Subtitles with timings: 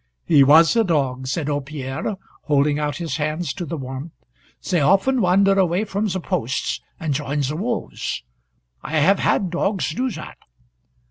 [0.25, 2.15] "He was a dog," said old Pierre,
[2.45, 4.11] holding out his hands to the warmth.
[4.71, 8.23] "They often wander away from the posts, and join the wolves.
[8.81, 10.39] I have had dogs do that.